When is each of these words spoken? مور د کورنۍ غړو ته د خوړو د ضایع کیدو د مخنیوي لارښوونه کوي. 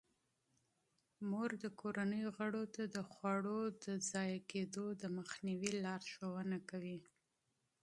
مور 1.29 1.49
د 1.63 1.65
کورنۍ 1.81 2.23
غړو 2.35 2.63
ته 2.75 2.83
د 2.95 2.97
خوړو 3.11 3.61
د 3.83 3.85
ضایع 4.11 4.39
کیدو 4.51 4.85
د 5.01 5.03
مخنیوي 5.17 5.71
لارښوونه 5.83 6.57
کوي. 6.69 6.99